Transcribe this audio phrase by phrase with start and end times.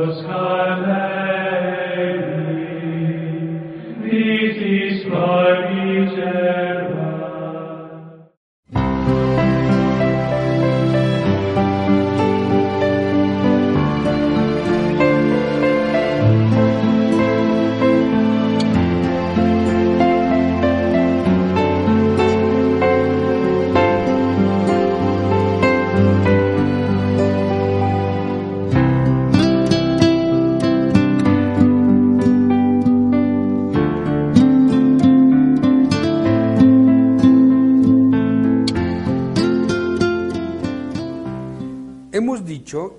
[0.00, 0.59] Los Caleri,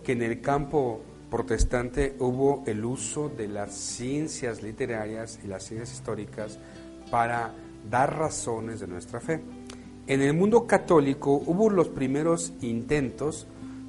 [0.03, 5.93] que en el campo protestante hubo el uso de las ciencias literarias y las ciencias
[5.93, 6.59] históricas
[7.09, 7.53] para
[7.89, 9.41] dar razones de nuestra fe.
[10.07, 13.47] En el mundo católico hubo los primeros intentos,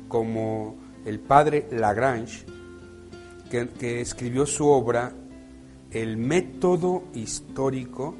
[0.08, 2.46] como el padre Lagrange,
[3.50, 5.12] que, que escribió su obra
[5.90, 8.14] El método histórico,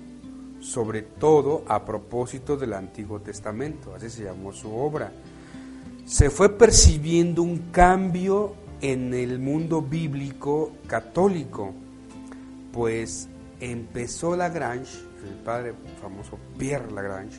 [0.59, 5.13] sobre todo a propósito del Antiguo Testamento, así se llamó su obra
[6.05, 11.73] se fue percibiendo un cambio en el mundo bíblico católico,
[12.73, 13.29] pues
[13.61, 17.39] empezó Lagrange, el padre famoso Pierre Lagrange,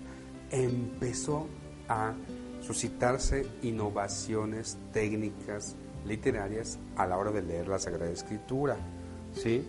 [0.51, 1.47] empezó
[1.89, 2.13] a
[2.61, 5.75] suscitarse innovaciones técnicas
[6.05, 8.77] literarias a la hora de leer la Sagrada Escritura.
[9.35, 9.67] ¿sí?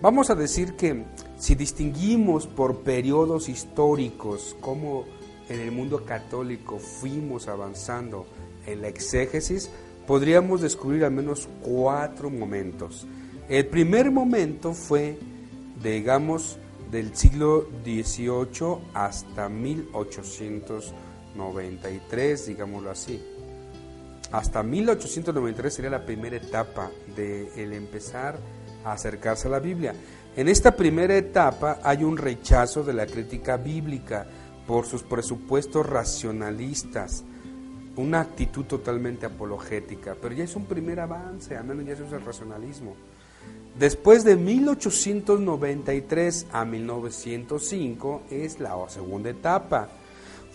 [0.00, 1.04] Vamos a decir que
[1.36, 5.04] si distinguimos por periodos históricos cómo
[5.48, 8.26] en el mundo católico fuimos avanzando
[8.66, 9.70] en la exégesis,
[10.06, 13.06] podríamos descubrir al menos cuatro momentos.
[13.48, 15.16] El primer momento fue,
[15.82, 16.58] digamos,
[16.90, 23.22] del siglo XVIII hasta 1893, digámoslo así.
[24.30, 28.38] Hasta 1893 sería la primera etapa de el empezar
[28.84, 29.94] a acercarse a la Biblia.
[30.36, 34.26] En esta primera etapa hay un rechazo de la crítica bíblica
[34.66, 37.24] por sus presupuestos racionalistas,
[37.96, 42.16] una actitud totalmente apologética, pero ya es un primer avance, al menos ya se usa
[42.18, 42.94] el racionalismo.
[43.78, 49.88] Después de 1893 a 1905 es la segunda etapa,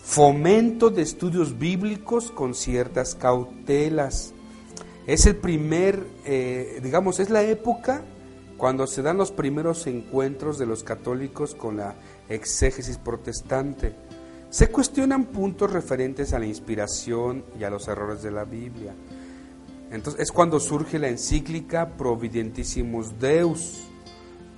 [0.02, 4.32] fomento de estudios bíblicos con ciertas cautelas.
[5.06, 8.02] Es el primer, eh, digamos, es la época
[8.56, 11.94] cuando se dan los primeros encuentros de los católicos con la
[12.28, 13.94] exégesis protestante.
[14.50, 18.94] Se cuestionan puntos referentes a la inspiración y a los errores de la Biblia.
[19.90, 23.84] Entonces es cuando surge la encíclica Providentissimus Deus.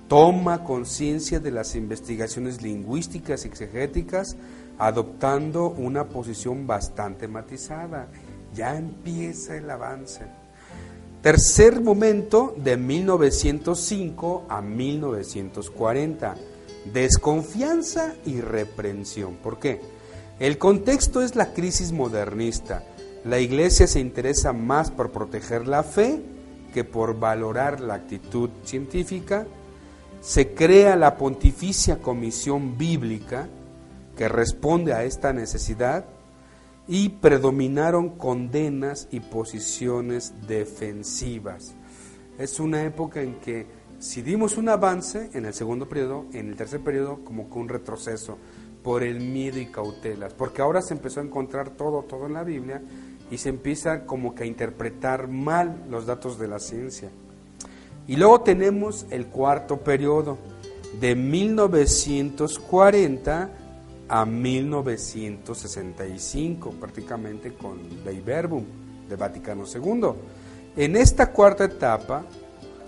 [0.07, 4.35] Toma conciencia de las investigaciones lingüísticas y exegéticas,
[4.77, 8.09] adoptando una posición bastante matizada.
[8.53, 10.25] Ya empieza el avance.
[11.21, 16.35] Tercer momento de 1905 a 1940
[16.85, 19.35] desconfianza y reprensión.
[19.35, 19.81] ¿Por qué?
[20.39, 22.83] El contexto es la crisis modernista.
[23.23, 26.21] La iglesia se interesa más por proteger la fe
[26.73, 29.45] que por valorar la actitud científica.
[30.21, 33.47] Se crea la Pontificia Comisión Bíblica
[34.15, 36.05] que responde a esta necesidad
[36.87, 41.75] y predominaron condenas y posiciones defensivas.
[42.37, 43.67] Es una época en que
[44.01, 47.69] si dimos un avance en el segundo periodo, en el tercer periodo como que un
[47.69, 48.39] retroceso
[48.83, 52.43] por el miedo y cautelas, porque ahora se empezó a encontrar todo, todo en la
[52.43, 52.81] Biblia
[53.29, 57.11] y se empieza como que a interpretar mal los datos de la ciencia.
[58.07, 60.39] Y luego tenemos el cuarto periodo,
[60.99, 63.49] de 1940
[64.09, 68.65] a 1965, prácticamente con Dei Verbum
[69.07, 70.09] de Vaticano II.
[70.75, 72.25] En esta cuarta etapa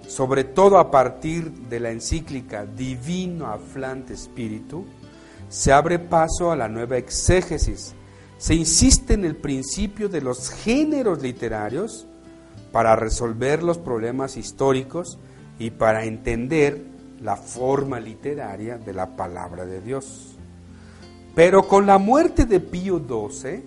[0.08, 4.86] sobre todo a partir de la encíclica Divino Aflante Espíritu,
[5.50, 7.94] se abre paso a la nueva exégesis.
[8.38, 12.08] Se insiste en el principio de los géneros literarios
[12.72, 15.20] para resolver los problemas históricos
[15.60, 16.84] y para entender
[17.22, 20.36] la forma literaria de la palabra de Dios.
[21.36, 23.64] Pero con la muerte de Pío XII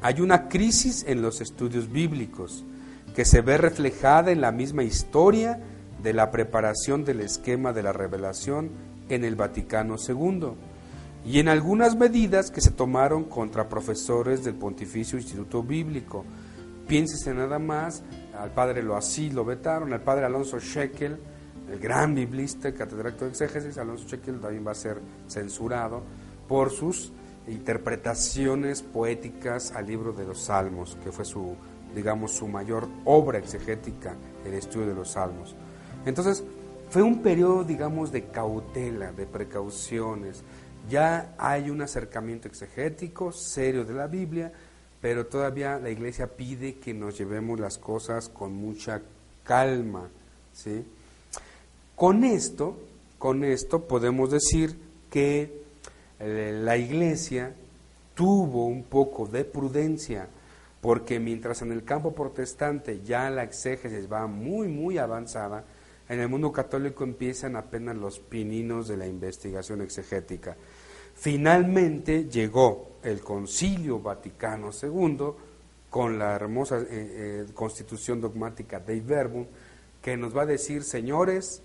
[0.00, 2.64] hay una crisis en los estudios bíblicos
[3.18, 5.58] que se ve reflejada en la misma historia
[6.04, 8.70] de la preparación del esquema de la revelación
[9.08, 10.52] en el Vaticano II
[11.26, 16.24] y en algunas medidas que se tomaron contra profesores del Pontificio Instituto Bíblico.
[16.86, 18.04] Piénsese nada más,
[18.38, 21.18] al padre lo así lo vetaron, al padre Alonso Shekel,
[21.72, 26.04] el gran biblista, catedrático de exégesis, Alonso Shekel también va a ser censurado
[26.46, 27.12] por sus
[27.48, 31.56] interpretaciones poéticas al libro de los Salmos, que fue su,
[31.98, 34.14] digamos, su mayor obra exegética,
[34.46, 35.56] el estudio de los Salmos.
[36.06, 36.44] Entonces,
[36.90, 40.44] fue un periodo, digamos, de cautela, de precauciones.
[40.88, 44.52] Ya hay un acercamiento exegético serio de la Biblia,
[45.00, 49.02] pero todavía la iglesia pide que nos llevemos las cosas con mucha
[49.42, 50.08] calma,
[50.52, 50.84] ¿sí?
[51.96, 52.76] Con esto,
[53.18, 54.78] con esto podemos decir
[55.10, 55.62] que
[56.20, 57.52] eh, la iglesia
[58.14, 60.28] tuvo un poco de prudencia,
[60.80, 65.64] porque mientras en el campo protestante ya la exégesis va muy, muy avanzada,
[66.08, 70.56] en el mundo católico empiezan apenas los pininos de la investigación exegética.
[71.14, 75.18] Finalmente llegó el Concilio Vaticano II
[75.90, 79.46] con la hermosa eh, eh, constitución dogmática de Verbum,
[80.00, 81.62] que nos va a decir, señores,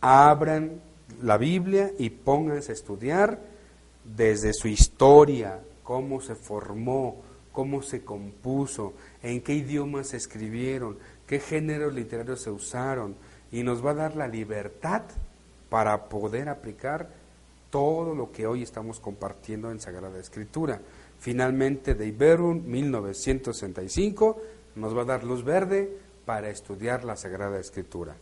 [0.00, 0.80] abran
[1.22, 3.40] la Biblia y pónganse a estudiar
[4.04, 7.22] desde su historia, cómo se formó,
[7.52, 13.16] cómo se compuso, en qué idiomas se escribieron, qué géneros literarios se usaron,
[13.52, 15.02] y nos va a dar la libertad
[15.68, 17.10] para poder aplicar
[17.70, 20.80] todo lo que hoy estamos compartiendo en Sagrada Escritura.
[21.18, 24.40] Finalmente, de Iberum, 1965,
[24.76, 28.16] nos va a dar luz verde para estudiar la Sagrada Escritura.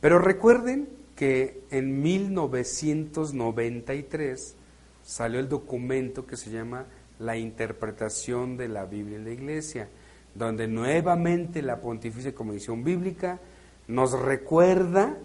[0.00, 4.56] Pero recuerden que en 1993
[5.02, 6.84] salió el documento que se llama
[7.24, 9.88] La interpretación de la Biblia en la Iglesia,
[10.34, 13.40] donde nuevamente la Pontificia Comisión Bíblica
[13.88, 15.16] nos recuerda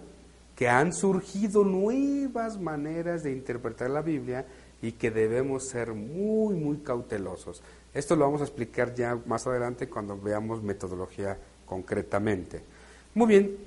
[0.56, 4.46] que han surgido nuevas maneras de interpretar la Biblia
[4.82, 7.62] y que debemos ser muy, muy cautelosos.
[7.94, 12.62] Esto lo vamos a explicar ya más adelante cuando veamos metodología concretamente.
[13.16, 13.58] Muy bien,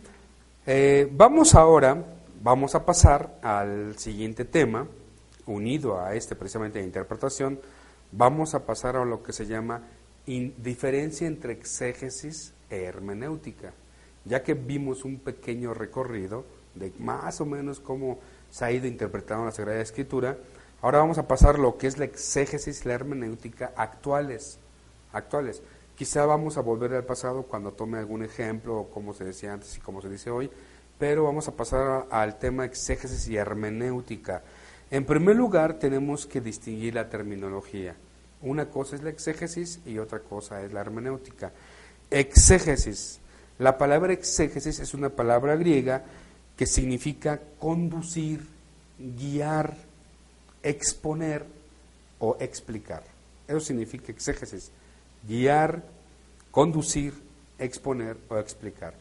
[0.66, 2.04] eh, vamos ahora,
[2.42, 4.86] vamos a pasar al siguiente tema,
[5.46, 7.58] unido a este precisamente de interpretación,
[8.12, 9.82] vamos a pasar a lo que se llama
[10.24, 13.72] diferencia entre exégesis e hermenéutica
[14.24, 16.44] ya que vimos un pequeño recorrido
[16.74, 18.18] de más o menos cómo
[18.50, 20.38] se ha ido interpretando la Sagrada Escritura,
[20.80, 24.58] ahora vamos a pasar lo que es la exégesis y la hermenéutica actuales.
[25.12, 25.62] actuales.
[25.96, 29.80] Quizá vamos a volver al pasado cuando tome algún ejemplo, como se decía antes y
[29.80, 30.50] como se dice hoy,
[30.98, 34.42] pero vamos a pasar al tema exégesis y hermenéutica.
[34.92, 37.96] En primer lugar, tenemos que distinguir la terminología.
[38.42, 41.50] Una cosa es la exégesis y otra cosa es la hermenéutica.
[42.10, 43.18] Exégesis
[43.58, 46.02] la palabra exégesis es una palabra griega
[46.56, 48.44] que significa conducir,
[48.98, 49.76] guiar,
[50.62, 51.44] exponer
[52.18, 53.04] o explicar.
[53.46, 54.72] Eso significa exégesis,
[55.28, 55.82] guiar,
[56.50, 57.14] conducir,
[57.58, 58.94] exponer o explicar.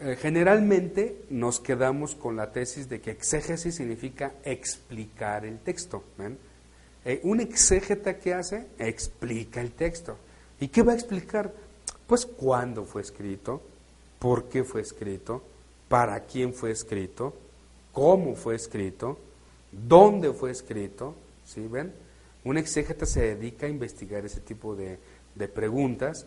[0.00, 6.04] Eh, generalmente nos quedamos con la tesis de que exégesis significa explicar el texto.
[7.04, 10.16] Eh, un exégeta que hace explica el texto.
[10.60, 11.52] ¿Y qué va a explicar?
[12.06, 13.60] Pues cuándo fue escrito,
[14.20, 15.42] por qué fue escrito,
[15.88, 17.34] para quién fue escrito,
[17.92, 19.18] cómo fue escrito,
[19.72, 21.92] dónde fue escrito, ¿sí ven?
[22.44, 24.98] Un exégeta se dedica a investigar ese tipo de,
[25.34, 26.24] de preguntas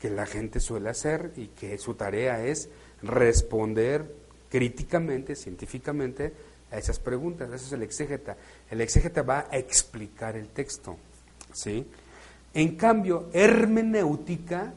[0.00, 2.68] que la gente suele hacer y que su tarea es
[3.02, 4.14] responder
[4.50, 6.32] críticamente, científicamente,
[6.70, 7.50] a esas preguntas.
[7.52, 8.36] Eso es el exégeta.
[8.70, 10.96] El exégeta va a explicar el texto.
[11.52, 11.86] ¿sí?
[12.52, 14.72] En cambio, hermenéutica,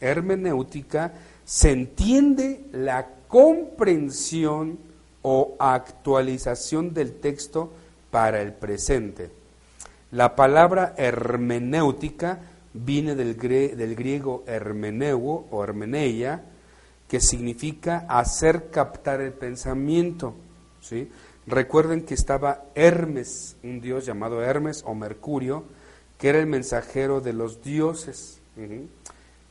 [0.00, 1.12] hermenéutica
[1.44, 4.78] se entiende la comprensión
[5.22, 7.72] o actualización del texto
[8.10, 9.30] para el presente.
[10.12, 12.40] La palabra hermenéutica
[12.74, 16.44] viene del, del griego hermeneuo o hermeneia,
[17.14, 20.34] que significa hacer captar el pensamiento.
[20.80, 21.08] ¿sí?
[21.46, 25.62] Recuerden que estaba Hermes, un dios llamado Hermes o Mercurio,
[26.18, 28.40] que era el mensajero de los dioses.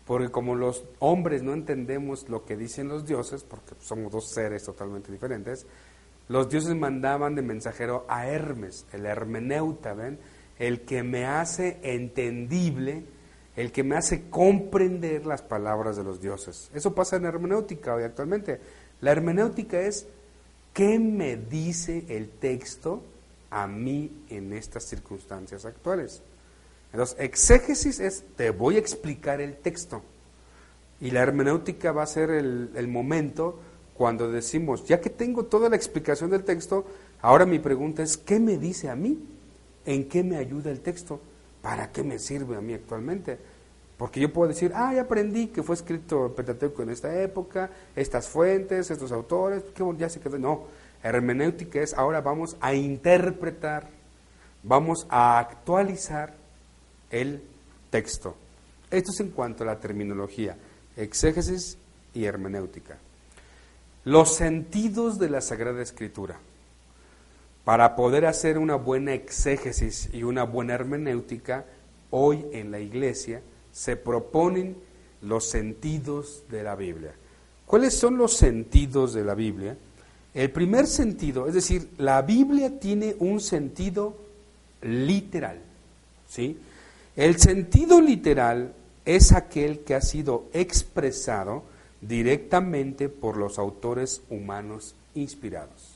[0.06, 4.66] Porque como los hombres no entendemos lo que dicen los dioses, porque somos dos seres
[4.66, 5.66] totalmente diferentes,
[6.28, 10.20] los dioses mandaban de mensajero a Hermes, el hermeneuta, ¿ven?
[10.60, 13.06] El que me hace entendible,
[13.56, 16.70] el que me hace comprender las palabras de los dioses.
[16.74, 18.60] Eso pasa en hermenéutica hoy actualmente.
[19.02, 20.08] La hermenéutica es
[20.74, 23.04] qué me dice el texto
[23.52, 26.22] a mí en estas circunstancias actuales.
[26.92, 30.02] Entonces, exégesis es, te voy a explicar el texto.
[31.00, 33.60] Y la hermenéutica va a ser el, el momento
[33.94, 36.86] cuando decimos, ya que tengo toda la explicación del texto,
[37.22, 39.20] ahora mi pregunta es, ¿qué me dice a mí?
[39.86, 41.20] ¿En qué me ayuda el texto?
[41.64, 43.40] ¿Para qué me sirve a mí actualmente?
[43.98, 47.70] Porque yo puedo decir, ah, ya aprendí que fue escrito el Pentateuco en esta época,
[47.96, 50.38] estas fuentes, estos autores, qué bueno, ya se quedó.
[50.38, 50.66] No,
[51.02, 53.88] hermenéutica es ahora vamos a interpretar,
[54.62, 56.36] vamos a actualizar
[57.12, 57.42] el
[57.90, 58.36] texto.
[58.92, 60.58] Esto es en cuanto a la terminología,
[60.98, 61.78] exégesis
[62.14, 62.98] y hermenéutica.
[64.04, 66.38] Los sentidos de la Sagrada Escritura.
[67.64, 71.66] Para poder hacer una buena exégesis y una buena hermenéutica,
[72.10, 73.42] hoy en la iglesia
[73.72, 74.76] se proponen
[75.22, 77.14] los sentidos de la Biblia.
[77.66, 79.78] ¿Cuáles son los sentidos de la Biblia?
[80.34, 84.18] El primer sentido, es decir, la Biblia tiene un sentido
[84.82, 85.60] literal.
[86.28, 86.58] ¿sí?
[87.16, 88.74] El sentido literal
[89.06, 91.64] es aquel que ha sido expresado
[92.02, 95.93] directamente por los autores humanos inspirados.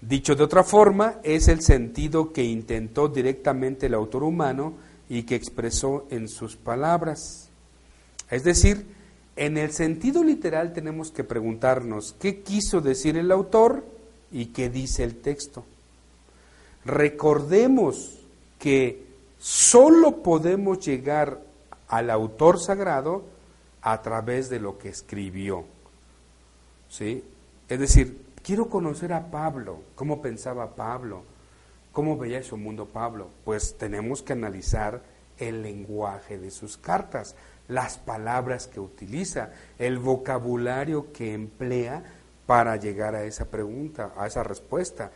[0.00, 4.74] Dicho de otra forma, es el sentido que intentó directamente el autor humano
[5.08, 7.48] y que expresó en sus palabras.
[8.30, 8.86] Es decir,
[9.36, 13.84] en el sentido literal tenemos que preguntarnos qué quiso decir el autor
[14.30, 15.64] y qué dice el texto.
[16.84, 18.18] Recordemos
[18.58, 19.04] que
[19.38, 21.40] solo podemos llegar
[21.88, 23.24] al autor sagrado
[23.82, 25.64] a través de lo que escribió.
[26.88, 27.24] ¿Sí?
[27.68, 31.22] Es decir, quiero conocer a Pablo, cómo pensaba Pablo,
[31.92, 33.28] cómo veía su mundo Pablo.
[33.44, 35.02] Pues tenemos que analizar
[35.36, 37.36] el lenguaje de sus cartas,
[37.68, 42.02] las palabras que utiliza, el vocabulario que emplea
[42.46, 45.12] para llegar a esa pregunta, a esa respuesta.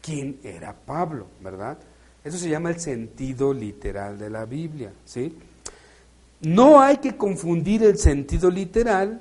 [0.00, 1.26] ¿Quién era Pablo?
[1.42, 1.78] ¿Verdad?
[2.22, 5.36] Eso se llama el sentido literal de la Biblia, ¿sí?
[6.42, 9.20] No hay que confundir el sentido literal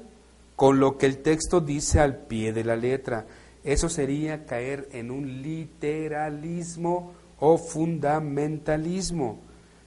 [0.55, 3.25] con lo que el texto dice al pie de la letra.
[3.67, 9.39] Eso sería caer en un literalismo o fundamentalismo.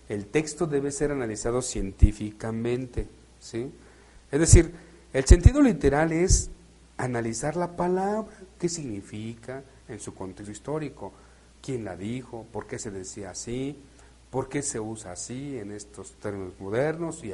[0.07, 3.09] El texto debe ser analizado científicamente,
[3.39, 3.73] ¿sí?
[4.31, 4.75] Es decir,
[5.15, 6.51] el sentido literal es
[6.99, 11.15] analizar la palabra, qué significa en su contexto histórico,
[11.63, 13.79] quién la dijo, por qué se decía así,
[14.29, 17.33] por qué se usa así en estos términos modernos y,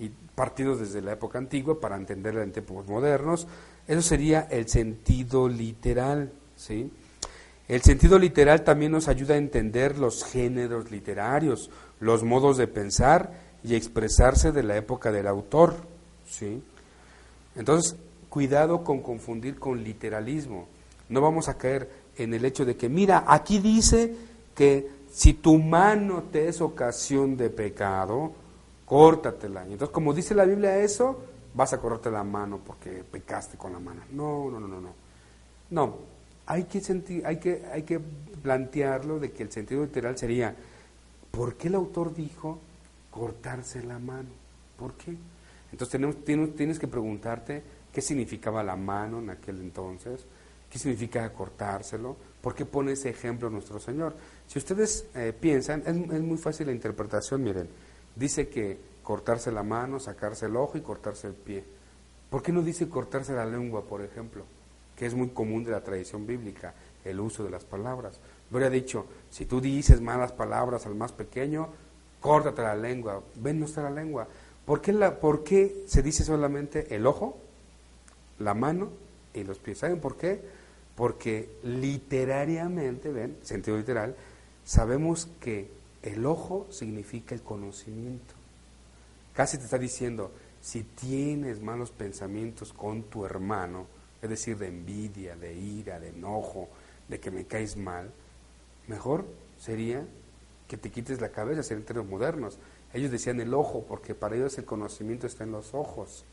[0.00, 3.46] y partidos desde la época antigua para entenderla en tiempos modernos.
[3.86, 6.90] Eso sería el sentido literal, ¿sí?
[7.68, 13.32] El sentido literal también nos ayuda a entender los géneros literarios, los modos de pensar
[13.62, 15.76] y expresarse de la época del autor,
[16.28, 16.62] ¿sí?
[17.56, 17.96] Entonces,
[18.28, 20.66] cuidado con confundir con literalismo.
[21.08, 24.14] No vamos a caer en el hecho de que, mira, aquí dice
[24.54, 28.32] que si tu mano te es ocasión de pecado,
[28.84, 29.62] córtatela.
[29.62, 31.20] Entonces, como dice la Biblia eso,
[31.54, 34.02] vas a cortarte la mano porque pecaste con la mano.
[34.12, 34.94] No, no, no, no, no.
[35.70, 35.98] No,
[36.46, 36.82] hay que,
[37.24, 40.54] hay que, hay que plantearlo de que el sentido literal sería,
[41.30, 42.58] ¿por qué el autor dijo
[43.10, 44.28] cortarse la mano?
[44.78, 45.16] ¿Por qué?
[45.72, 50.26] Entonces tenemos, tienes, tienes que preguntarte qué significaba la mano en aquel entonces,
[50.70, 54.14] qué significa cortárselo, ¿Por qué pone ese ejemplo nuestro Señor?
[54.46, 57.66] Si ustedes eh, piensan, es, es, muy fácil la interpretación, miren,
[58.14, 61.62] dice que cortarse la mano, sacarse el ojo y cortarse el pie.
[62.30, 64.44] ¿Por qué no dice cortarse la lengua, por ejemplo?
[64.96, 68.18] Que es muy común de la tradición bíblica, el uso de las palabras.
[68.50, 71.68] Hubiera dicho, si tú dices malas palabras al más pequeño,
[72.20, 74.26] córtate la lengua, ven no está la lengua.
[74.64, 77.36] ¿Por qué, la, ¿Por qué se dice solamente el ojo,
[78.38, 78.88] la mano
[79.34, 79.78] y los pies?
[79.78, 80.40] ¿Saben por qué?
[80.96, 84.16] Porque literariamente, ven, sentido literal,
[84.64, 85.70] sabemos que
[86.02, 88.33] el ojo significa el conocimiento.
[89.34, 93.86] Casi te está diciendo, si tienes malos pensamientos con tu hermano,
[94.22, 96.68] es decir, de envidia, de ira, de enojo,
[97.08, 98.10] de que me caes mal,
[98.86, 99.26] mejor
[99.58, 100.06] sería
[100.68, 102.58] que te quites la cabeza, en términos modernos.
[102.94, 106.24] Ellos decían el ojo, porque para ellos el conocimiento está en los ojos.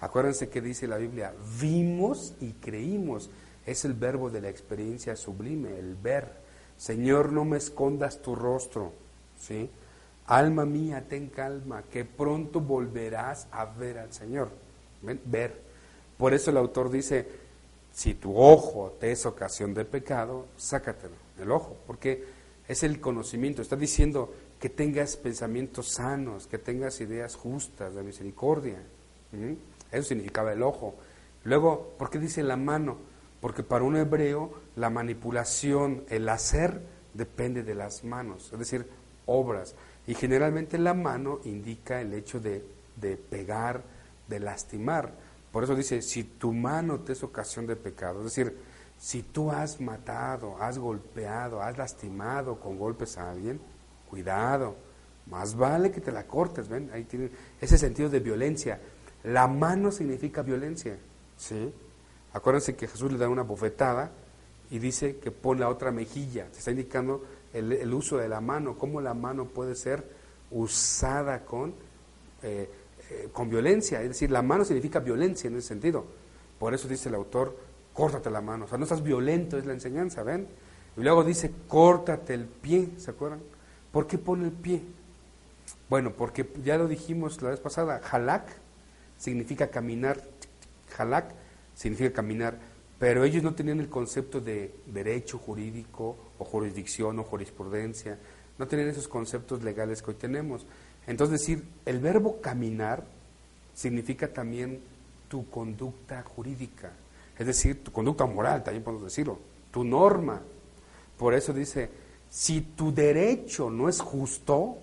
[0.00, 3.30] Acuérdense que dice la Biblia, vimos y creímos
[3.66, 6.30] es el verbo de la experiencia sublime, el ver.
[6.76, 8.92] Señor, no me escondas tu rostro,
[9.38, 9.70] ¿sí?
[10.26, 14.50] Alma mía, ten calma, que pronto volverás a ver al Señor.
[15.02, 15.60] Ver.
[16.16, 17.28] Por eso el autor dice,
[17.92, 22.24] si tu ojo te es ocasión de pecado, sácatelo, el ojo, porque
[22.66, 23.60] es el conocimiento.
[23.60, 28.78] Está diciendo que tengas pensamientos sanos, que tengas ideas justas de misericordia.
[29.92, 30.94] Eso significaba el ojo.
[31.44, 32.96] Luego, ¿por qué dice la mano?
[33.40, 36.80] Porque para un hebreo la manipulación, el hacer,
[37.12, 38.86] depende de las manos, es decir,
[39.26, 39.74] obras.
[40.06, 43.82] Y generalmente la mano indica el hecho de de pegar,
[44.28, 45.12] de lastimar.
[45.52, 48.56] Por eso dice, si tu mano te es ocasión de pecado, es decir,
[48.98, 53.60] si tú has matado, has golpeado, has lastimado con golpes a alguien,
[54.08, 54.76] cuidado,
[55.26, 56.90] más vale que te la cortes, ¿ven?
[56.92, 57.30] Ahí tiene
[57.60, 58.80] ese sentido de violencia.
[59.24, 60.96] La mano significa violencia,
[61.36, 61.72] ¿sí?
[62.32, 64.10] Acuérdense que Jesús le da una bofetada
[64.70, 66.48] y dice que pone la otra mejilla.
[66.52, 70.04] Se está indicando el, uso de la mano, cómo la mano puede ser
[70.50, 71.74] usada con,
[72.42, 72.68] eh,
[73.10, 74.02] eh, con violencia.
[74.02, 76.04] Es decir, la mano significa violencia en ese sentido.
[76.58, 77.56] Por eso dice el autor,
[77.92, 78.64] córtate la mano.
[78.64, 80.48] O sea, no estás violento, es la enseñanza, ¿ven?
[80.96, 83.40] Y luego dice, córtate el pie, ¿se acuerdan?
[83.92, 84.82] ¿Por qué pone el pie?
[85.88, 88.46] Bueno, porque ya lo dijimos la vez pasada, halak
[89.18, 90.20] significa caminar,
[90.98, 91.32] halak
[91.74, 92.58] significa caminar,
[92.98, 98.18] pero ellos no tenían el concepto de derecho jurídico o jurisdicción o jurisprudencia,
[98.58, 100.64] no tenían esos conceptos legales que hoy tenemos.
[101.06, 103.04] Entonces decir, el verbo caminar
[103.74, 104.80] significa también
[105.28, 106.92] tu conducta jurídica,
[107.38, 109.38] es decir, tu conducta moral, también podemos decirlo,
[109.72, 110.40] tu norma.
[111.18, 111.90] Por eso dice,
[112.30, 114.78] si tu derecho no es justo,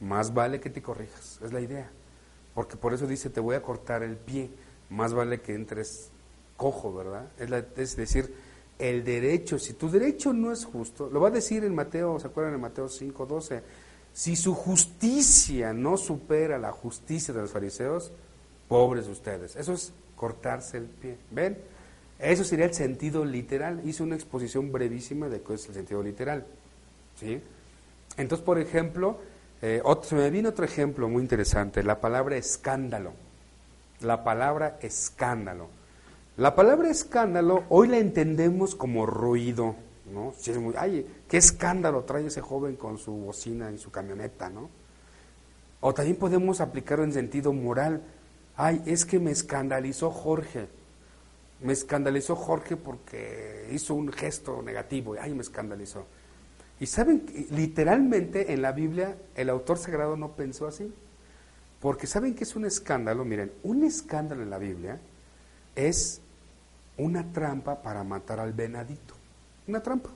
[0.00, 1.90] más vale que te corrijas, es la idea.
[2.54, 4.50] Porque por eso dice, te voy a cortar el pie,
[4.90, 6.10] más vale que entres
[6.56, 7.28] cojo, ¿verdad?
[7.76, 8.34] Es, decir,
[8.78, 12.26] el derecho, si tu derecho no es justo, lo va a decir en Mateo, ¿se
[12.26, 13.62] acuerdan en Mateo 5, 12?
[14.12, 18.12] Si su justicia no supera la justicia de los fariseos,
[18.68, 19.56] pobres ustedes.
[19.56, 21.16] Eso es cortarse el pie.
[21.30, 21.58] ¿Ven?
[22.18, 23.80] Eso sería el sentido literal.
[23.84, 26.46] Hice una exposición brevísima de qué es el sentido literal.
[27.18, 27.40] ¿Sí?
[28.16, 29.18] Entonces, por ejemplo,
[29.60, 33.12] eh, otro, se me viene otro ejemplo muy interesante, la palabra escándalo.
[34.00, 35.68] La palabra escándalo.
[36.38, 39.76] La palabra escándalo hoy la entendemos como ruido,
[40.10, 40.32] ¿no?
[40.38, 44.48] Si es muy, ay, qué escándalo trae ese joven con su bocina en su camioneta,
[44.48, 44.70] ¿no?
[45.80, 48.02] O también podemos aplicarlo en sentido moral.
[48.56, 50.68] Ay, es que me escandalizó Jorge.
[51.60, 55.14] Me escandalizó Jorge porque hizo un gesto negativo.
[55.20, 56.06] Ay, me escandalizó.
[56.80, 60.94] Y saben, literalmente en la Biblia el autor sagrado no pensó así.
[61.78, 64.98] Porque saben que es un escándalo, miren, un escándalo en la Biblia
[65.76, 66.20] es
[66.96, 69.14] una trampa para matar al venadito.
[69.66, 70.10] Una trampa.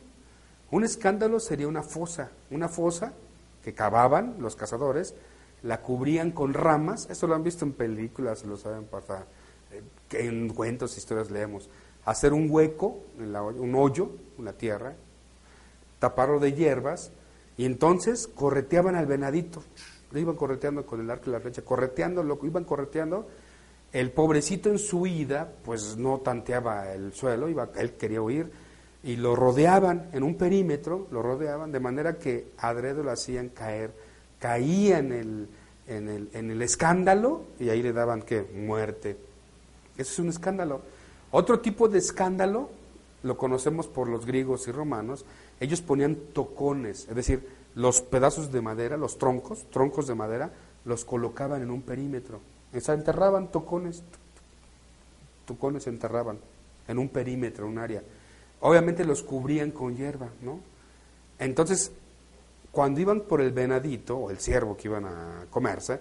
[0.71, 3.12] Un escándalo sería una fosa, una fosa
[3.62, 5.14] que cavaban los cazadores,
[5.62, 9.27] la cubrían con ramas, eso lo han visto en películas, lo saben, para,
[9.73, 11.69] eh, en cuentos, historias leemos,
[12.05, 14.95] hacer un hueco, un hoyo, una tierra,
[15.99, 17.11] taparlo de hierbas,
[17.57, 19.62] y entonces correteaban al venadito.
[20.12, 23.27] Lo iban correteando con el arco y la flecha, correteando, lo iban correteando.
[23.96, 28.52] El pobrecito en su ida, pues no tanteaba el suelo, iba, él quería huir,
[29.02, 33.94] y lo rodeaban en un perímetro, lo rodeaban, de manera que adredo lo hacían caer,
[34.38, 35.48] caía en el,
[35.87, 39.16] en el, en el escándalo, y ahí le daban que muerte.
[39.96, 40.82] Eso es un escándalo.
[41.30, 42.68] Otro tipo de escándalo
[43.22, 45.24] lo conocemos por los griegos y romanos,
[45.59, 50.50] ellos ponían tocones, es decir, los pedazos de madera, los troncos, troncos de madera,
[50.85, 52.42] los colocaban en un perímetro.
[52.76, 54.02] O sea, enterraban tocones,
[55.46, 56.38] tocones se enterraban
[56.88, 58.02] en un perímetro, un área.
[58.60, 60.60] Obviamente los cubrían con hierba, ¿no?
[61.38, 61.92] Entonces,
[62.72, 66.00] cuando iban por el venadito o el ciervo que iban a comerse,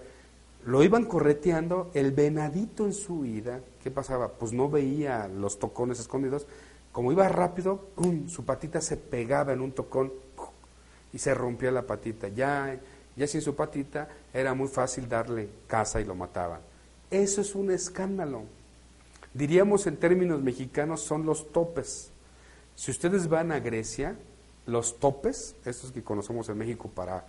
[0.66, 4.28] lo iban correteando, el venadito en su vida, ¿qué pasaba?
[4.28, 6.46] Pues no veía los tocones escondidos,
[6.92, 7.88] como iba rápido,
[8.28, 10.12] su patita se pegaba en un tocón
[11.12, 12.28] y se rompía la patita.
[12.28, 12.80] Ya,
[13.16, 16.60] ya sin su patita era muy fácil darle caza y lo mataban.
[17.10, 18.42] Eso es un escándalo.
[19.32, 22.10] Diríamos en términos mexicanos son los topes.
[22.74, 24.16] Si ustedes van a Grecia,
[24.66, 27.24] los topes, estos que conocemos en México para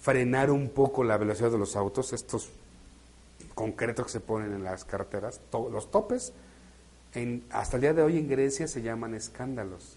[0.00, 2.50] frenar un poco la velocidad de los autos, estos
[3.54, 6.32] concretos que se ponen en las carreteras, los topes
[7.50, 9.96] hasta el día de hoy en Grecia se llaman escándalos.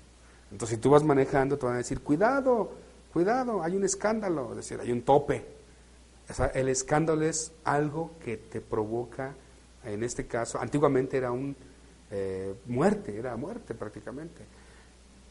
[0.51, 2.71] Entonces, si tú vas manejando, te van a decir, cuidado,
[3.17, 5.43] cuidado, hay un escándalo, es decir, hay un tope.
[6.53, 9.33] el escándalo es algo que te provoca,
[9.83, 11.55] en este caso, antiguamente era un
[12.11, 14.43] eh, muerte, era muerte prácticamente.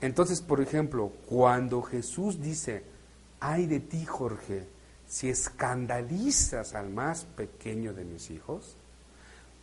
[0.00, 2.82] Entonces, por ejemplo, cuando Jesús dice,
[3.38, 4.64] ay de ti, Jorge,
[5.06, 8.74] si escandalizas al más pequeño de mis hijos,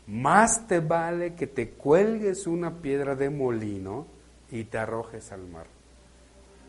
[0.08, 4.08] más te vale que te cuelgues una piedra de molino
[4.50, 5.68] y te arrojes al mar.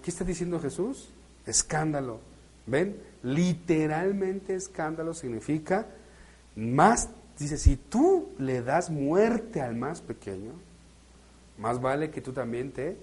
[0.03, 1.11] ¿Qué está diciendo Jesús?
[1.47, 2.21] Escándalo.
[2.67, 2.97] ¿Ven?
[3.23, 5.87] Literalmente escándalo significa
[6.57, 10.53] más, dice, si tú le das muerte al más pequeño,
[11.59, 12.97] más vale que tú también te,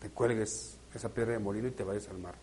[0.00, 2.34] te cuelgues esa piedra de molino y te vayas al mar.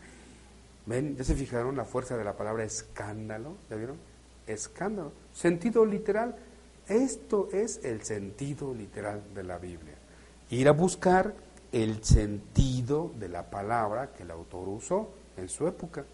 [0.86, 1.16] ¿Ven?
[1.16, 3.56] ¿Ya se fijaron la fuerza de la palabra escándalo?
[3.70, 3.98] ¿Ya vieron?
[4.50, 5.12] escándalo.
[5.34, 6.36] Sentido literal.
[6.88, 9.94] Esto es el sentido literal de la Biblia.
[10.50, 11.36] Ir a buscar
[11.72, 16.06] el sentido de la palabra que el autor usó en su época.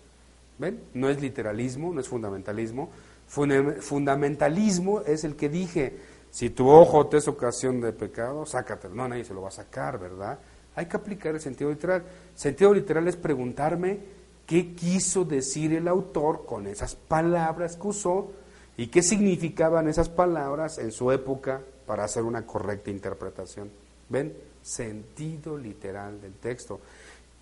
[0.58, 0.82] ¿Ven?
[0.94, 2.90] No es literalismo, no es fundamentalismo.
[3.28, 5.98] Fundamentalismo es el que dije,
[6.32, 8.94] si tu ojo te es ocasión de pecado, sácatelo.
[8.94, 10.40] No, nadie se lo va a sacar, ¿verdad?
[10.76, 12.04] Hay que aplicar el sentido literal.
[12.36, 14.00] Sentido literal es preguntarme
[14.46, 18.32] qué quiso decir el autor con esas palabras que usó
[18.78, 23.72] y qué significaban esas palabras en su época para hacer una correcta interpretación.
[24.10, 24.36] ¿Ven?
[24.62, 26.82] Sentido literal del texto.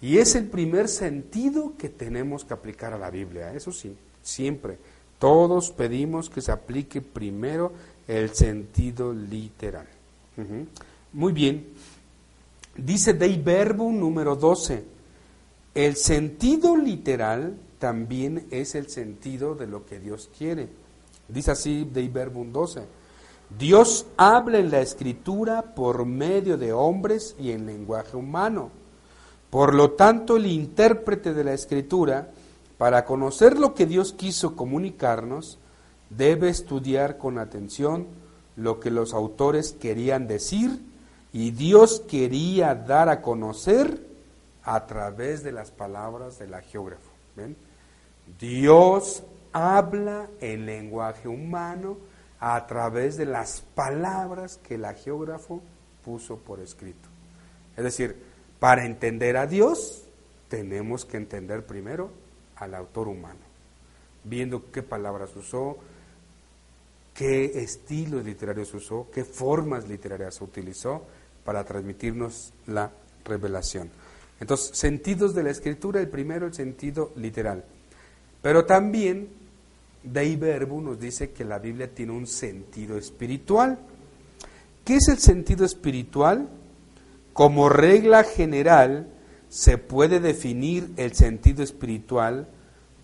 [0.04, 4.78] Y es el primer sentido que tenemos que aplicar a la Biblia, eso sí, siempre.
[5.18, 7.72] Todos pedimos que se aplique primero
[8.06, 9.88] el sentido literal.
[11.14, 11.70] Muy bien.
[12.76, 14.84] Dice Dei Verbum número 12.
[15.74, 20.68] El sentido literal también es el sentido de lo que Dios quiere.
[21.30, 22.82] Dice así Dei Verbum 12.
[23.58, 28.83] Dios habla en la escritura por medio de hombres y en lenguaje humano.
[29.54, 32.32] Por lo tanto, el intérprete de la escritura,
[32.80, 35.60] para conocer lo que Dios quiso comunicarnos,
[36.10, 38.08] debe estudiar con atención
[38.56, 40.82] lo que los autores querían decir
[41.32, 44.04] y Dios quería dar a conocer
[44.64, 47.12] a través de las palabras del geógrafo.
[47.36, 47.56] ¿Ven?
[48.40, 51.98] Dios habla en lenguaje humano
[52.40, 55.62] a través de las palabras que el geógrafo
[56.04, 57.08] puso por escrito.
[57.78, 58.33] Es decir,
[58.64, 60.06] para entender a Dios
[60.48, 62.12] tenemos que entender primero
[62.56, 63.42] al autor humano,
[64.24, 65.76] viendo qué palabras usó,
[67.14, 71.04] qué estilos literarios usó, qué formas literarias utilizó
[71.44, 72.90] para transmitirnos la
[73.26, 73.90] revelación.
[74.40, 77.66] Entonces, sentidos de la escritura, el primero, el sentido literal.
[78.42, 79.28] Pero también
[80.04, 83.78] Dei Verbo nos dice que la Biblia tiene un sentido espiritual.
[84.86, 86.48] ¿Qué es el sentido espiritual?
[87.34, 89.08] Como regla general,
[89.50, 92.48] se puede definir el sentido espiritual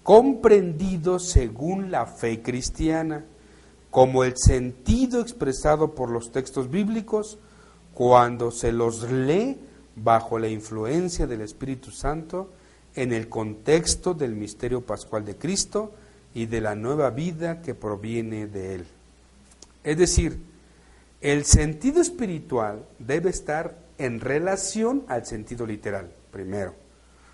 [0.04, 3.26] comprendido según la fe cristiana
[3.92, 7.38] como el sentido expresado por los textos bíblicos
[7.94, 9.58] cuando se los lee
[9.96, 12.50] bajo la influencia del Espíritu Santo
[12.96, 15.92] en el contexto del misterio pascual de Cristo
[16.34, 18.86] y de la nueva vida que proviene de Él.
[19.84, 20.40] Es decir,
[21.22, 26.74] el sentido espiritual debe estar en relación al sentido literal, primero.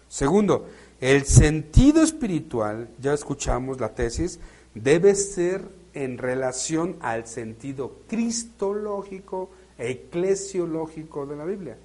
[0.10, 0.68] Segundo,
[1.00, 4.40] el sentido espiritual, ya escuchamos la tesis,
[4.74, 5.62] debe ser
[5.94, 11.78] en relación al sentido cristológico, eclesiológico de la Biblia.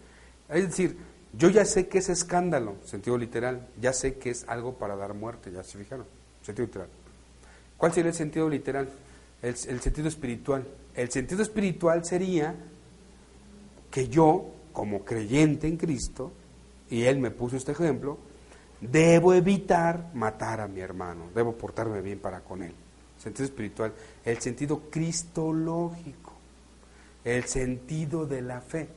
[0.48, 0.96] Es decir,
[1.32, 5.14] yo ya sé que es escándalo, sentido literal, ya sé que es algo para dar
[5.14, 6.06] muerte, ya se fijaron,
[6.42, 6.88] sentido literal.
[7.76, 8.88] ¿Cuál sería el sentido literal?
[9.42, 10.66] El, el sentido espiritual.
[10.94, 12.54] El sentido espiritual sería
[13.90, 16.32] que yo, como creyente en Cristo,
[16.88, 18.18] y Él me puso este ejemplo,
[18.80, 22.74] debo evitar matar a mi hermano, debo portarme bien para con Él
[23.20, 23.92] sentido espiritual,
[24.24, 26.32] el sentido cristológico,
[27.24, 28.88] el sentido de la fe.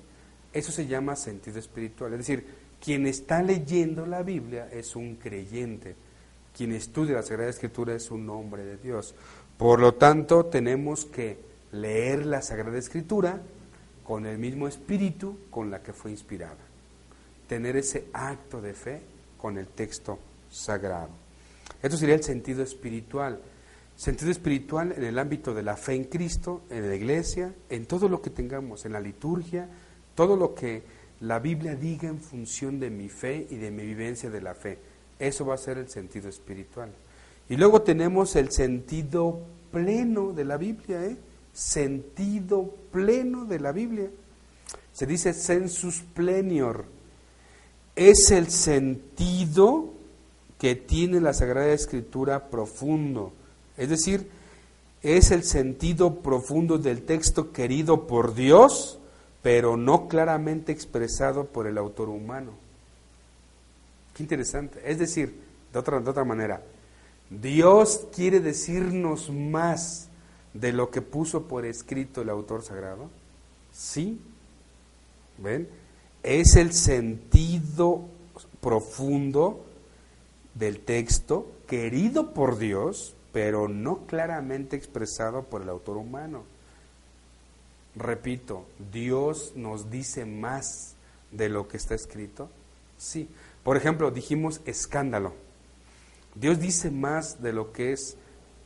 [0.54, 2.14] Eso se llama sentido espiritual.
[2.14, 2.46] Es decir,
[2.84, 5.96] quien está leyendo la Biblia es un creyente.
[6.56, 9.14] Quien estudia la Sagrada Escritura es un hombre de Dios.
[9.58, 11.38] Por lo tanto, tenemos que
[11.72, 13.42] leer la Sagrada Escritura
[14.04, 16.58] con el mismo espíritu con la que fue inspirada.
[17.48, 19.02] Tener ese acto de fe
[19.38, 21.10] con el texto sagrado.
[21.82, 23.40] Esto sería el sentido espiritual.
[23.96, 28.10] Sentido espiritual en el ámbito de la fe en Cristo, en la iglesia, en todo
[28.10, 29.70] lo que tengamos, en la liturgia,
[30.16, 30.84] todo lo que
[31.22, 34.80] la Biblia diga en función de mi fe y de mi vivencia de la fe.
[35.20, 36.92] Eso va a ser el sentido espiritual.
[37.50, 39.40] Y luego tenemos el sentido
[39.72, 41.18] pleno de la Biblia, ¿eh?
[41.54, 44.10] Sentido pleno de la Biblia.
[44.92, 46.86] Se dice sensus plenior.
[47.96, 49.94] Es el sentido
[50.58, 53.34] que tiene la Sagrada Escritura profundo
[53.78, 54.30] es decir,
[55.02, 59.00] es el sentido profundo del texto querido por Dios,
[59.42, 62.52] pero no claramente expresado por el autor humano.
[64.14, 64.80] Qué interesante.
[64.86, 65.36] Es decir,
[65.74, 66.62] de otra, de otra manera,
[67.30, 70.08] Dios quiere decirnos más
[70.54, 73.10] de lo que puso por escrito el autor sagrado.
[73.72, 74.20] Sí.
[75.38, 75.68] ¿Ven?
[76.22, 78.06] Es el sentido
[78.62, 79.66] profundo
[80.54, 86.44] del texto querido por Dios, pero no claramente expresado por el autor humano.
[87.96, 90.96] Repito, Dios nos dice más
[91.32, 92.50] de lo que está escrito.
[92.98, 93.30] Sí.
[93.64, 95.34] Por ejemplo, dijimos escándalo.
[96.36, 98.18] Dios dice más de lo que es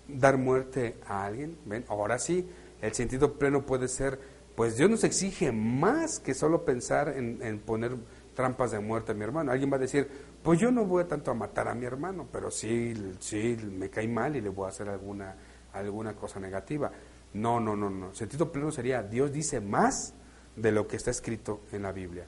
[0.08, 1.58] dar muerte a alguien.
[1.66, 1.86] ¿Ven?
[1.88, 2.48] Ahora sí,
[2.82, 4.20] el sentido pleno puede ser,
[4.56, 7.96] pues Dios nos exige más que solo pensar en, en poner
[8.36, 9.52] trampas de muerte a mi hermano.
[9.52, 10.08] Alguien va a decir,
[10.44, 14.08] pues yo no voy tanto a matar a mi hermano, pero sí, sí me cae
[14.08, 15.36] mal y le voy a hacer alguna,
[15.74, 16.92] alguna cosa negativa.
[17.34, 18.14] No, no, no, no.
[18.14, 20.14] Sentido pleno sería, Dios dice más
[20.56, 22.26] de lo que está escrito en la Biblia.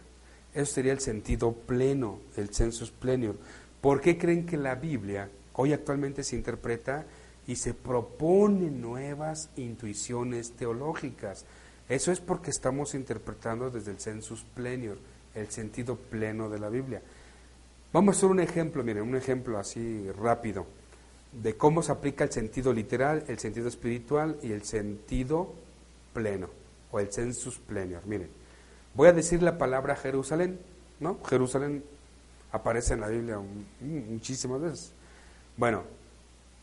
[0.54, 3.38] Eso sería el sentido pleno, el sensus plenior.
[3.82, 7.06] ¿Por qué creen que la Biblia hoy actualmente se interpreta
[7.50, 11.46] y se propone nuevas intuiciones teológicas?
[11.90, 15.00] Eso es porque estamos interpretando desde el sensus plenior,
[15.34, 17.02] el sentido pleno de la Biblia.
[17.92, 20.68] Vamos a hacer un ejemplo, miren, un ejemplo así rápido
[21.32, 25.52] de cómo se aplica el sentido literal, el sentido espiritual y el sentido
[26.14, 26.50] pleno
[26.92, 28.06] o el sensus plenior.
[28.06, 28.30] Miren,
[28.94, 30.60] voy a decir la palabra Jerusalén,
[31.00, 31.18] ¿no?
[31.28, 31.84] Jerusalén
[32.52, 33.40] aparece en la Biblia
[33.82, 34.92] muchísimas veces.
[35.58, 35.82] Bueno,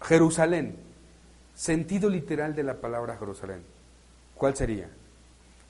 [0.03, 0.77] Jerusalén,
[1.55, 3.63] sentido literal de la palabra Jerusalén.
[4.35, 4.89] ¿Cuál sería?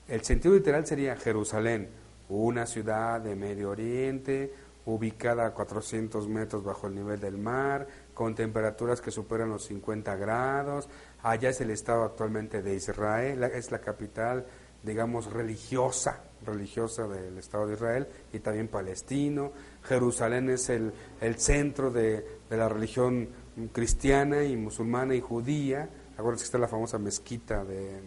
[0.07, 1.89] El sentido literal sería Jerusalén,
[2.29, 4.53] una ciudad de Medio Oriente,
[4.85, 10.15] ubicada a 400 metros bajo el nivel del mar, con temperaturas que superan los 50
[10.15, 10.87] grados.
[11.23, 14.45] Allá es el estado actualmente de Israel, es la capital,
[14.83, 19.51] digamos, religiosa, religiosa del Estado de Israel y también palestino.
[19.83, 23.27] Jerusalén es el, el centro de, de, la religión
[23.71, 25.89] cristiana y musulmana y judía.
[26.17, 28.01] Acuérdense que está la famosa mezquita de,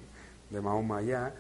[0.51, 1.35] de Mahoma allá.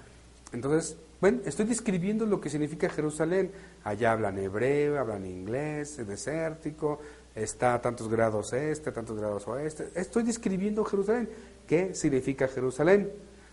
[0.52, 3.52] Entonces, bueno, estoy describiendo lo que significa Jerusalén.
[3.84, 7.00] Allá hablan hebreo, hablan inglés, es desértico,
[7.34, 9.90] está a tantos grados este, tantos grados oeste.
[9.94, 11.28] Estoy describiendo Jerusalén.
[11.66, 13.10] ¿Qué significa Jerusalén?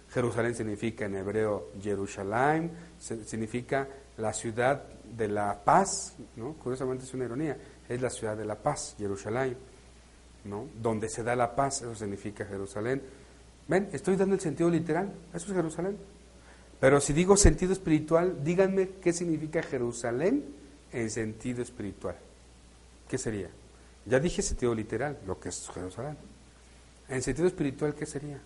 [0.10, 6.54] Jerusalén significa en hebreo Jerusalén, significa la ciudad de la paz, ¿no?
[6.54, 9.58] Curiosamente es una ironía, es la ciudad de la paz, Jerusalén,
[10.82, 13.02] Donde se da la paz, eso significa Jerusalén.
[13.67, 13.89] ¿Ven?
[13.91, 15.97] Estoy dando el sentido literal, eso es Jerusalén.
[16.80, 20.45] Pero si digo sentido espiritual, díganme qué significa Jerusalén
[20.91, 22.15] en sentido espiritual.
[23.10, 23.50] ¿Qué sería?
[24.06, 26.17] Ya dije sentido literal, lo que es Jerusalén.
[27.10, 28.39] En sentido espiritual, ¿qué sería?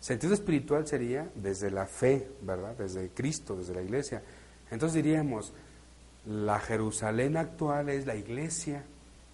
[0.00, 2.76] Sentido espiritual sería desde la fe, ¿verdad?
[2.76, 4.22] Desde Cristo, desde la iglesia.
[4.70, 5.52] Entonces diríamos,
[6.26, 8.84] la Jerusalén actual es la iglesia,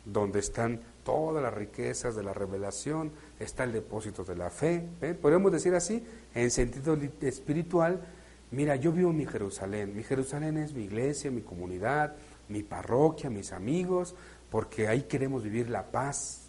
[0.05, 4.85] donde están todas las riquezas de la revelación, está el depósito de la fe.
[5.23, 8.03] Podemos decir así, en sentido espiritual,
[8.51, 9.95] Mira, yo vivo mi Jerusalén.
[9.95, 12.15] Mi Jerusalén es mi iglesia, mi comunidad,
[12.49, 14.15] mi parroquia, mis amigos,
[14.51, 16.49] porque ahí queremos vivir la paz.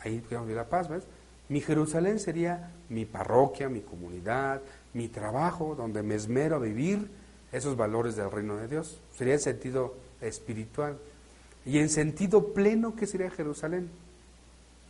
[0.00, 1.04] Ahí queremos vivir la paz, ¿ves?
[1.50, 4.62] Mi Jerusalén sería mi parroquia, mi comunidad,
[4.94, 7.10] mi trabajo, donde me esmero a vivir
[7.52, 8.98] esos valores del reino de Dios.
[9.14, 10.96] Sería el sentido espiritual.
[11.66, 13.90] Y en sentido pleno, ¿qué sería Jerusalén?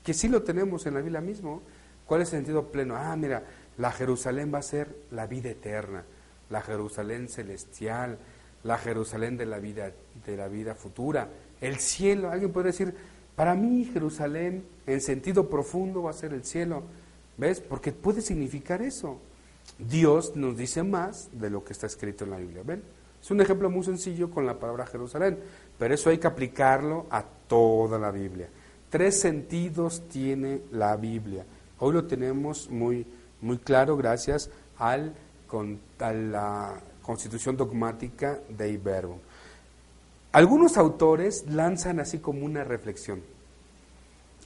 [0.02, 1.62] Que sí lo tenemos en la Biblia mismo.
[2.06, 2.96] ¿Cuál es el sentido pleno?
[2.96, 3.44] Ah, mira,
[3.78, 6.04] la Jerusalén va a ser la vida eterna
[6.50, 8.18] la Jerusalén celestial,
[8.62, 9.92] la Jerusalén de la vida,
[10.26, 11.28] de la vida futura,
[11.60, 12.30] el cielo.
[12.30, 12.94] Alguien puede decir,
[13.36, 16.82] para mí Jerusalén en sentido profundo va a ser el cielo.
[17.36, 17.60] ¿Ves?
[17.60, 19.18] Porque puede significar eso.
[19.78, 22.62] Dios nos dice más de lo que está escrito en la Biblia.
[22.64, 22.82] ¿Ven?
[23.24, 25.38] Es un ejemplo muy sencillo con la palabra Jerusalén,
[25.78, 28.50] pero eso hay que aplicarlo a toda la Biblia.
[28.90, 31.46] Tres sentidos tiene la Biblia.
[31.78, 33.06] Hoy lo tenemos muy,
[33.40, 35.14] muy claro gracias al
[35.46, 39.18] con la constitución dogmática de Iberbo.
[40.32, 43.22] Algunos autores lanzan así como una reflexión.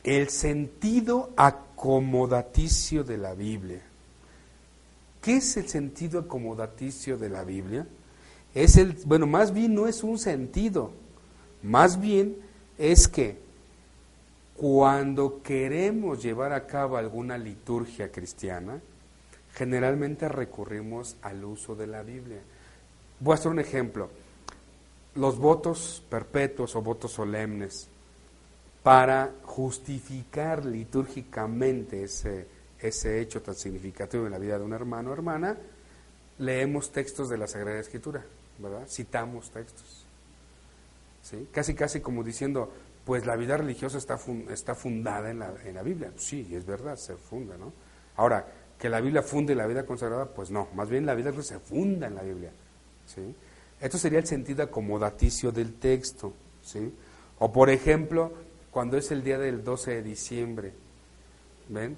[0.04, 3.82] El sentido acomodaticio de la Biblia.
[5.20, 7.84] ¿Qué es el sentido acomodaticio de la Biblia?
[8.54, 10.90] Es el, bueno, más bien no es un sentido,
[11.62, 12.36] más bien
[12.78, 13.38] es que
[14.56, 18.80] cuando queremos llevar a cabo alguna liturgia cristiana,
[19.54, 22.40] generalmente recurrimos al uso de la Biblia.
[23.20, 24.08] Voy a hacer un ejemplo.
[25.14, 27.88] Los votos perpetuos o votos solemnes,
[28.82, 32.46] para justificar litúrgicamente ese,
[32.80, 35.56] ese hecho tan significativo en la vida de un hermano o hermana,
[36.38, 38.24] leemos textos de la Sagrada Escritura,
[38.58, 38.86] ¿verdad?
[38.88, 40.04] Citamos textos.
[41.22, 41.48] ¿Sí?
[41.52, 42.72] Casi, casi como diciendo,
[43.04, 44.18] pues la vida religiosa está,
[44.50, 46.12] está fundada en la, en la Biblia.
[46.16, 47.72] Sí, es verdad, se funda, ¿no?
[48.16, 48.46] Ahora,
[48.78, 52.06] que la Biblia funde la vida consagrada, pues no, más bien la vida se funda
[52.06, 52.52] en la Biblia.
[53.06, 53.34] ¿sí?
[53.80, 56.32] Esto sería el sentido acomodaticio del texto.
[56.62, 56.94] ¿sí?
[57.40, 58.32] O por ejemplo,
[58.70, 60.72] cuando es el día del 12 de diciembre,
[61.68, 61.96] ¿ven?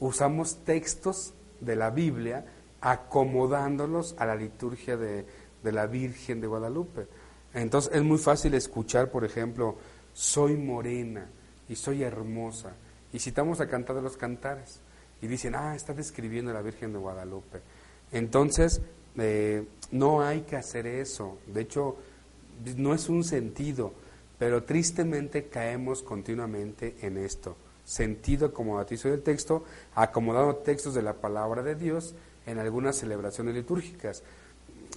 [0.00, 2.44] Usamos textos de la Biblia
[2.80, 5.24] acomodándolos a la liturgia de,
[5.66, 7.08] de la Virgen de Guadalupe.
[7.52, 9.76] Entonces es muy fácil escuchar, por ejemplo,
[10.14, 11.28] soy morena
[11.68, 12.76] y soy hermosa.
[13.12, 14.80] Y citamos a cantar de los cantares.
[15.20, 17.62] y dicen, ah, está describiendo a la Virgen de Guadalupe.
[18.12, 18.82] Entonces,
[19.16, 21.38] eh, no hay que hacer eso.
[21.46, 21.96] De hecho,
[22.76, 23.94] no es un sentido,
[24.38, 27.56] pero tristemente caemos continuamente en esto.
[27.84, 34.22] Sentido acomodaticio del texto, acomodando textos de la palabra de Dios en algunas celebraciones litúrgicas.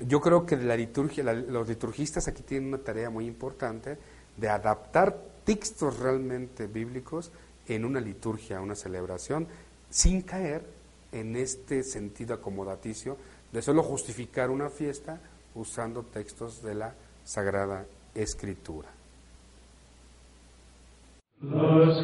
[0.07, 3.97] Yo creo que la liturgia, los liturgistas aquí tienen una tarea muy importante
[4.37, 7.31] de adaptar textos realmente bíblicos
[7.67, 9.47] en una liturgia, una celebración,
[9.89, 10.63] sin caer
[11.11, 13.17] en este sentido acomodaticio
[13.51, 15.19] de solo justificar una fiesta
[15.55, 18.89] usando textos de la Sagrada Escritura.
[21.41, 22.03] Los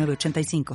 [0.05, 0.65] 906985.